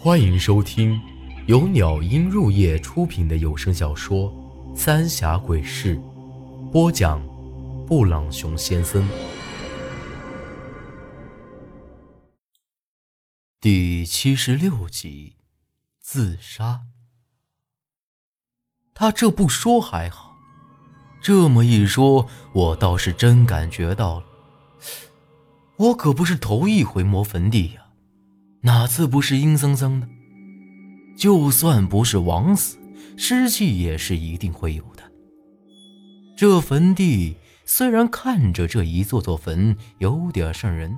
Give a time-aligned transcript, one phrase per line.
[0.00, 1.00] 欢迎收听
[1.46, 4.32] 由鸟音入夜出品的有声小说
[4.76, 5.96] 《三峡鬼事》，
[6.70, 7.20] 播讲：
[7.84, 9.04] 布朗熊先生。
[13.60, 15.34] 第七十六集，
[15.98, 16.82] 自杀。
[18.94, 20.36] 他这不说还好，
[21.20, 24.26] 这么一说，我倒是真感觉到了。
[25.76, 27.87] 我可不是头一回摸坟地呀。
[28.68, 30.06] 哪次不是阴森森的？
[31.16, 32.76] 就算不是枉死，
[33.16, 35.02] 尸气也是一定会有的。
[36.36, 40.94] 这坟地虽然看着这一座座坟有点瘆人，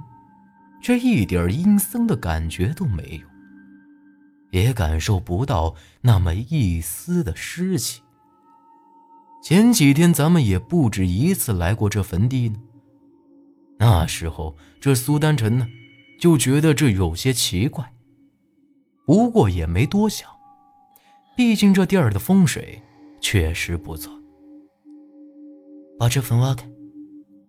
[0.83, 3.28] 却一点阴森的感觉都没有，
[4.50, 8.00] 也感受不到那么一丝的尸气。
[9.45, 12.56] 前几天咱们也不止一次来过这坟地呢。
[13.78, 15.69] 那时候这苏丹臣呢？
[16.20, 17.92] 就觉得这有些奇怪，
[19.06, 20.28] 不过也没多想，
[21.34, 22.81] 毕竟这地儿的风水
[23.22, 24.12] 确实不错。
[25.98, 26.69] 把这坟挖开，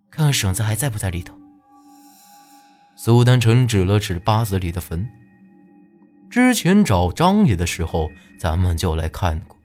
[0.09, 1.37] 看看婶子还在不在里头。
[2.95, 5.05] 苏丹成指了指八子里的坟，
[6.29, 9.57] 之前找张爷的时候，咱们就来看过，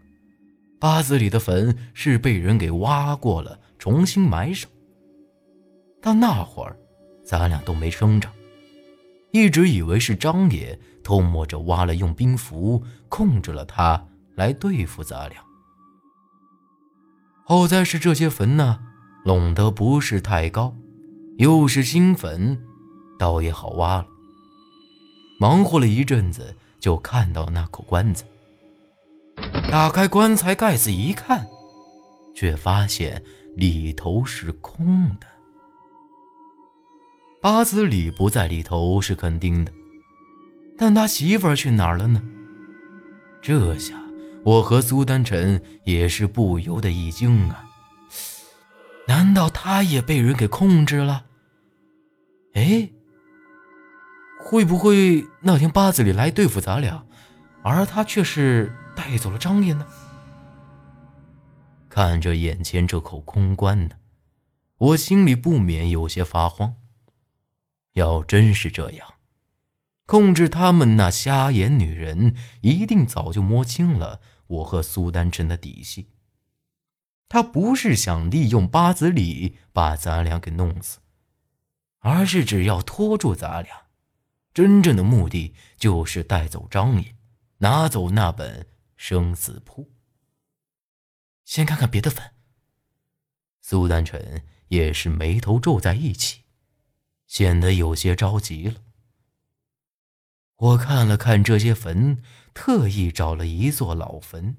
[0.81, 4.69] 八子里的坟是被人给挖过了，重新埋上。
[6.03, 6.77] 但那会儿，
[7.25, 8.33] 咱俩都没生长。
[9.37, 14.03] 一直以为是张爷偷摸着挖了，用兵符控制了他
[14.35, 15.39] 来对付咱俩。
[17.45, 18.81] 好在是这些坟呢，
[19.25, 20.75] 拢得不是太高，
[21.37, 22.59] 又是新坟，
[23.19, 24.07] 倒也好挖了。
[25.39, 28.27] 忙活了一阵子，就看到那口棺材。
[29.71, 31.47] 打开棺材盖子一看，
[32.35, 33.23] 却发现
[33.55, 35.27] 里头是空的。
[37.49, 39.73] 八子里不在里头是肯定的，
[40.77, 42.21] 但他媳妇儿去哪儿了呢？
[43.41, 43.95] 这下
[44.43, 47.65] 我和苏丹臣也是不由得一惊啊！
[49.07, 51.27] 难道他也被人给控制了？
[52.55, 52.91] 哎，
[54.41, 57.07] 会不会那天八子里来对付咱俩，
[57.63, 59.87] 而他却是带走了张爷呢？
[61.89, 63.95] 看着眼前这口空棺呢，
[64.79, 66.75] 我心里不免有些发慌。
[67.97, 69.15] 要真是这样，
[70.05, 76.11] 控制他们那瞎眼女人一定早就摸清了我和苏丹臣的底细。
[77.29, 80.99] 他不是想利用八子里把咱俩给弄死，
[82.01, 83.87] 而是只要拖住咱俩，
[84.53, 87.17] 真正的目的就是带走张爷，
[87.59, 89.91] 拿走那本生死簿。
[91.47, 92.33] 先看看别的坟。
[93.63, 96.43] 苏丹臣也是眉头皱在一起。
[97.27, 98.77] 显得有些着急了。
[100.57, 102.23] 我看了看这些坟，
[102.55, 104.57] 特意找了一座老坟，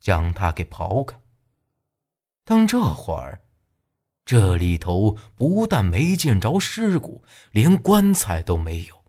[0.00, 1.20] 将它给刨开。
[2.44, 3.42] 但这会儿，
[4.24, 9.04] 这里头不但没见着尸骨，连棺材都没有。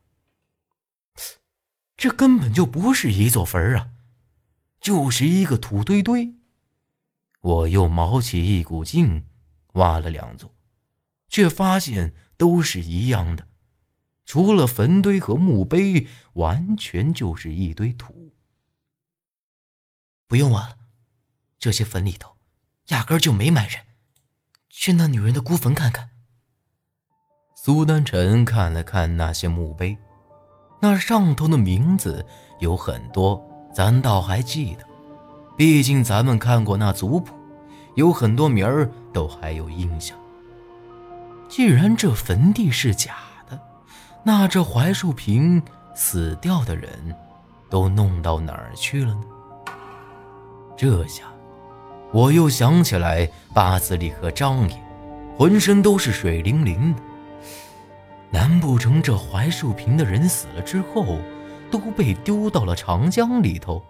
[1.97, 3.89] 这根本就不是一座坟啊，
[4.79, 6.35] 就是一个土堆堆。
[7.41, 9.25] 我又卯起一股劲，
[9.73, 10.53] 挖了两座，
[11.29, 12.13] 却发现。
[12.39, 13.45] 都是一样的，
[14.25, 18.31] 除了坟堆和墓碑，完全就是一堆土。
[20.25, 20.77] 不用挖了，
[21.59, 22.37] 这些坟里头
[22.91, 23.81] 压根就没埋人。
[24.69, 26.11] 去那女人的孤坟看看。
[27.57, 29.97] 苏丹臣看了看那些墓碑，
[30.81, 32.25] 那上头的名字
[32.61, 33.45] 有很多，
[33.75, 34.87] 咱倒还记得，
[35.57, 37.35] 毕竟咱们看过那族谱，
[37.97, 40.17] 有很多名儿都还有印象。
[41.49, 43.15] 既然这坟地是假
[43.49, 43.59] 的，
[44.23, 45.61] 那这槐树坪
[45.95, 46.91] 死掉的人，
[47.71, 49.23] 都弄到哪儿去了呢？
[50.77, 51.23] 这下，
[52.13, 54.79] 我又想起来八子里和张爷，
[55.35, 57.01] 浑身都是水灵灵的。
[58.29, 61.17] 难不成这槐树坪的人死了之后，
[61.71, 63.83] 都被丢到了长江里头？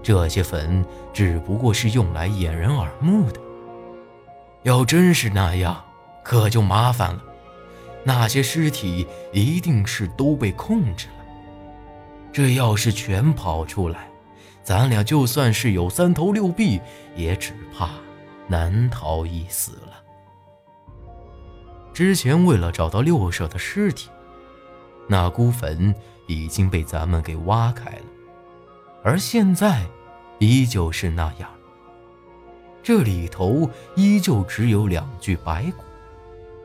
[0.00, 3.40] 这些坟只不过是用来掩人耳目的。
[4.62, 5.82] 要真是那样，
[6.26, 7.22] 可就麻烦了，
[8.02, 11.24] 那些尸体一定是都被控制了。
[12.32, 14.10] 这要是全跑出来，
[14.64, 16.80] 咱俩就算是有三头六臂，
[17.14, 17.90] 也只怕
[18.48, 20.02] 难逃一死了。
[21.94, 24.10] 之前为了找到六舍的尸体，
[25.06, 25.94] 那孤坟
[26.26, 28.04] 已经被咱们给挖开了，
[29.04, 29.86] 而现在
[30.40, 31.48] 依旧是那样，
[32.82, 35.84] 这里头依旧只有两具白骨。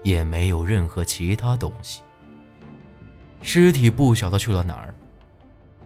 [0.03, 2.01] 也没有任何其他东西。
[3.41, 4.93] 尸体不晓得去了哪儿，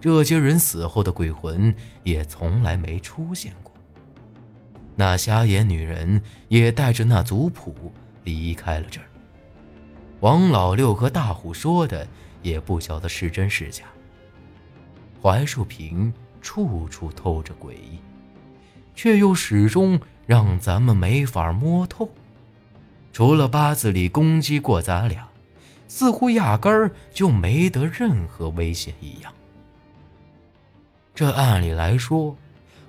[0.02, 1.74] 这些人死后的鬼魂
[2.04, 3.74] 也从来没出现过。
[4.96, 9.08] 那瞎眼女人也带着那族谱离开了这儿。
[10.22, 12.08] 王老六和大虎说的
[12.42, 13.84] 也不晓得是真是假。
[15.22, 18.00] 槐树坪处处透着诡异，
[18.96, 22.10] 却又始终让咱们没法摸透。
[23.16, 25.26] 除了八字里攻击过咱俩，
[25.88, 29.34] 似乎压根儿就没得任何危险一样。
[31.14, 32.36] 这按理来说，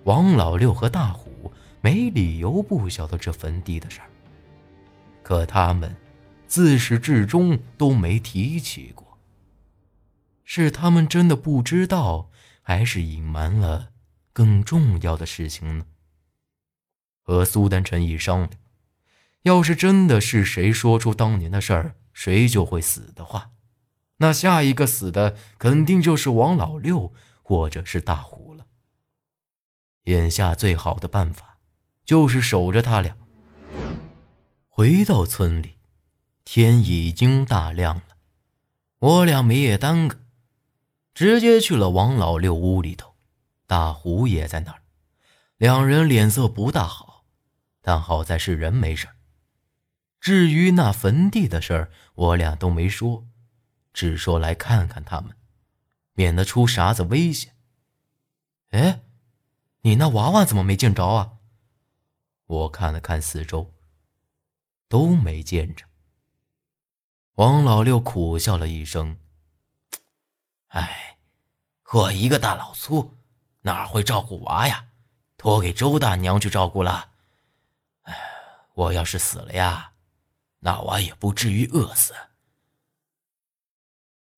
[0.02, 4.10] 王老六和大虎没理由不晓得这坟地的事儿，
[5.22, 5.94] 可他们
[6.48, 9.06] 自始至终都没提起过。
[10.42, 12.30] 是他们真的不知道，
[12.62, 13.90] 还是隐瞒了
[14.32, 15.86] 更重要的事情呢？
[17.22, 18.50] 和苏丹臣一商量，
[19.46, 23.50] 要是真的是谁说出当年的事儿，谁就会死的话，
[24.18, 27.12] 那下一个死的肯定就是王老六。
[27.48, 28.66] 或者是大虎了。
[30.06, 31.58] 眼下最好的办法，
[32.04, 33.16] 就是守着他俩。
[34.68, 35.76] 回到村里，
[36.44, 38.16] 天已经大亮了，
[38.98, 40.18] 我俩没也耽搁，
[41.14, 43.14] 直接去了王老六屋里头。
[43.68, 44.82] 大虎也在那儿，
[45.56, 47.26] 两人脸色不大好，
[47.80, 49.06] 但好在是人没事
[50.20, 53.26] 至于那坟地的事儿，我俩都没说，
[53.92, 55.36] 只说来看看他们。
[56.18, 57.54] 免得出啥子危险。
[58.70, 59.02] 哎，
[59.82, 61.32] 你那娃娃怎么没见着啊？
[62.46, 63.74] 我看了看四周，
[64.88, 65.84] 都没见着。
[67.34, 69.18] 王老六苦笑了一声
[70.68, 71.18] ：“哎，
[71.92, 73.18] 我一个大老粗，
[73.60, 74.86] 哪会照顾娃呀？
[75.36, 77.10] 托给周大娘去照顾了。
[78.04, 78.16] 哎，
[78.72, 79.92] 我要是死了呀，
[80.66, 82.12] 那娃也不至于饿死。”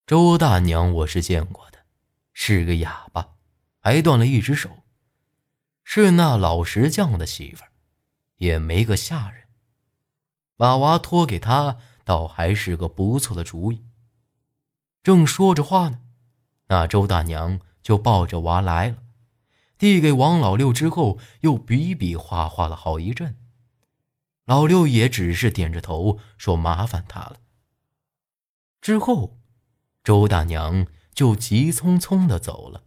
[0.07, 1.79] 周大娘我是见过的，
[2.35, 3.37] 是个哑巴，
[3.79, 4.85] 还断了一只手，
[5.85, 7.73] 是那老石匠的媳妇儿，
[8.37, 9.49] 也没个下人，
[10.55, 13.87] 把娃托给他，倒还是个不错的主意。
[15.03, 16.01] 正说着话呢，
[16.67, 18.99] 那周大娘就抱着娃来了，
[19.79, 23.38] 递给王老六之后，又比比划划了好一阵。
[24.49, 27.37] 老六也只是点着头说：“麻烦他了。”
[28.81, 29.37] 之后。
[30.05, 32.85] 周大娘就急匆匆的走了，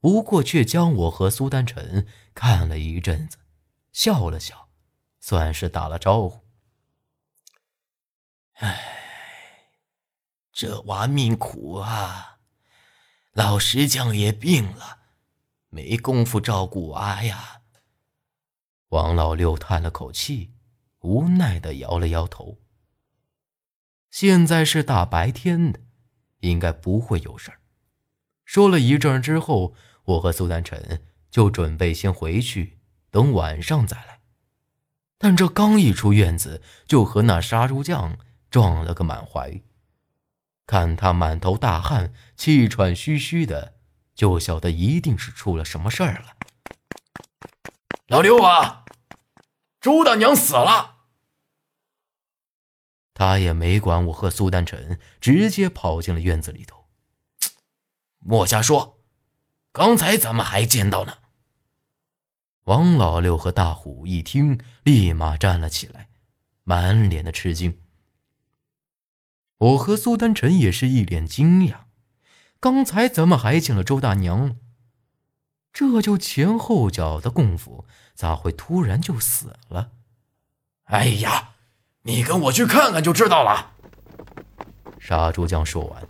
[0.00, 3.38] 不过却将我和苏丹臣看了一阵子，
[3.92, 4.68] 笑了笑，
[5.20, 6.44] 算是打了招呼。
[8.54, 8.82] 唉，
[10.50, 12.38] 这娃命苦啊，
[13.30, 14.98] 老石匠也病了，
[15.68, 17.57] 没工夫照顾娃呀。
[18.88, 20.52] 王老六叹了口气，
[21.00, 22.58] 无奈的摇了摇头。
[24.10, 25.80] 现在是大白天的。
[26.40, 27.58] 应该不会有事儿。
[28.44, 29.74] 说了一阵之后，
[30.04, 31.02] 我和苏丹臣
[31.32, 32.78] 就准备先回去，
[33.10, 34.20] 等晚上再来。
[35.18, 38.18] 但这刚一出院子，就和那杀猪匠
[38.50, 39.60] 撞了个满怀。
[40.64, 43.74] 看他满头大汗、气喘吁吁的，
[44.14, 46.36] 就晓得一定是出了什么事儿了。
[48.08, 48.86] 老刘啊，
[49.82, 50.96] 周大娘死了。
[53.12, 56.88] 他也没管我和苏丹臣，直接跑进了院子里头。
[58.20, 59.02] 莫瞎说，
[59.72, 61.18] 刚才咱们还见到呢。
[62.64, 66.08] 王老六和大虎一听，立马站了起来，
[66.64, 67.82] 满脸的吃惊。
[69.58, 71.80] 我和苏丹臣也是一脸惊讶，
[72.58, 74.56] 刚才咱们还见了周大娘，
[75.78, 79.92] 这就前后脚的功夫，咋会突然就死了？
[80.86, 81.50] 哎呀！
[82.02, 83.74] 你跟我去看看就知道了。
[84.98, 86.04] 杀猪匠说完，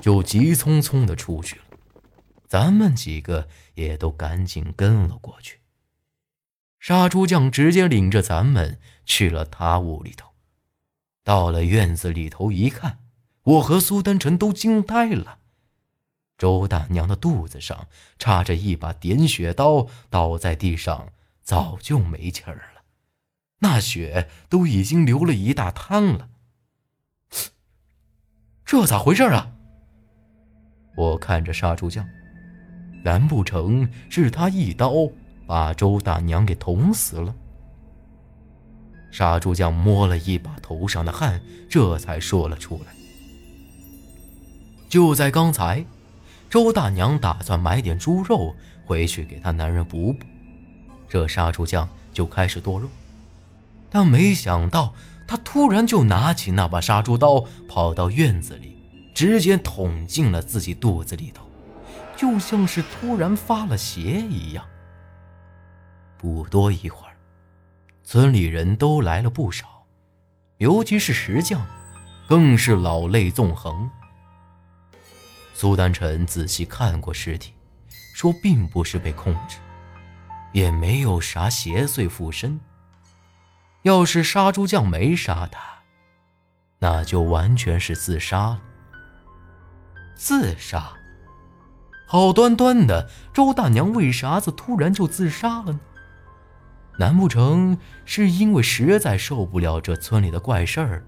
[0.00, 1.62] 就急匆匆的出去了。
[2.48, 5.60] 咱们几个也都赶紧跟了过去。
[6.80, 10.30] 杀猪匠直接领着咱们去了他屋里头。
[11.22, 12.98] 到了院子里头一看，
[13.44, 15.38] 我和苏丹臣都惊呆了。
[16.38, 17.86] 周大娘的肚子上
[18.18, 21.08] 插着一把点血刀，倒在地上，
[21.42, 22.82] 早就没气儿了。
[23.60, 26.28] 那血都已经流了一大滩了，
[28.64, 29.50] 这咋回事啊？
[30.94, 32.06] 我看着杀猪匠，
[33.02, 34.92] 难不成是他一刀
[35.46, 37.34] 把周大娘给捅死了？
[39.10, 41.40] 杀猪匠摸了一把头上的汗，
[41.70, 42.94] 这才说了出来：
[44.90, 45.82] 就在刚才，
[46.48, 50.24] 周大娘打算买点猪肉回去给她男人补补，
[51.08, 52.88] 这杀猪匠就开始剁肉。
[53.90, 54.94] 但没想到，
[55.26, 58.76] 他突然就拿起那把杀猪刀，跑到院子里，
[59.14, 61.44] 直接捅进了自己肚子里头，
[62.16, 64.64] 就像是突然发了邪一样。
[66.16, 67.16] 不多一会儿，
[68.04, 69.86] 村里人都来了不少，
[70.58, 71.66] 尤其是石匠，
[72.28, 73.88] 更是老泪纵横。
[75.58, 77.54] 苏丹臣仔细看过尸体，
[78.14, 79.56] 说并不是被控制，
[80.52, 82.60] 也没有啥邪祟附身。
[83.80, 85.58] 要是杀猪匠没杀他，
[86.78, 88.62] 那就完全是自杀了。
[90.14, 90.92] 自杀？
[92.06, 95.80] 好端端的周大娘为啥子突然就自杀了呢？
[96.98, 101.02] 难不成是因为实在受不了这村里的怪事儿，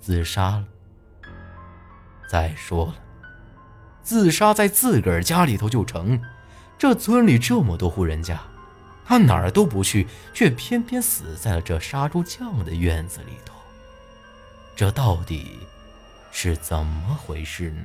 [0.00, 0.64] 自杀了？
[2.28, 2.94] 再说了。
[4.06, 6.22] 自杀在自个儿家里头就成，
[6.78, 8.40] 这村里这么多户人家，
[9.04, 13.52] 他哪儿都不去，却偏偏死在了这杀猪匠的院子里头。
[14.76, 15.58] 这到底
[16.30, 17.84] 是怎么回事呢？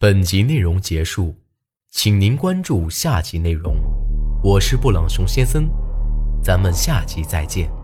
[0.00, 1.36] 本集内容结束，
[1.92, 3.76] 请您关注下集内容。
[4.42, 5.70] 我是布朗熊先生，
[6.42, 7.77] 咱们下集再见。